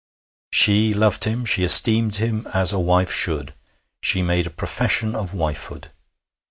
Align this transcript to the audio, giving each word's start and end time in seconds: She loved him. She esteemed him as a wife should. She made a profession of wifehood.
She 0.51 0.95
loved 0.95 1.25
him. 1.25 1.45
She 1.45 1.63
esteemed 1.63 2.15
him 2.15 2.47
as 2.55 2.73
a 2.73 2.79
wife 2.79 3.11
should. 3.11 3.53
She 4.01 4.23
made 4.23 4.47
a 4.47 4.49
profession 4.49 5.13
of 5.15 5.29
wifehood. 5.35 5.91